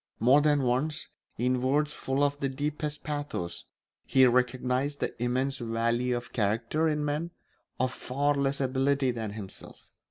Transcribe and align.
More 0.19 0.41
than 0.41 0.63
once, 0.63 1.09
in 1.37 1.61
words 1.61 1.93
full 1.93 2.23
of 2.23 2.39
the 2.39 2.49
deepest 2.49 3.03
pathos, 3.03 3.65
he 4.03 4.25
recognised 4.25 4.99
the 4.99 5.13
immense 5.21 5.59
value 5.59 6.17
of 6.17 6.33
character 6.33 6.87
in 6.87 7.05
men 7.05 7.29
of 7.79 7.93
far 7.93 8.33
less 8.33 8.59
ability 8.59 9.11
than 9.11 9.33
himself. 9.33 9.85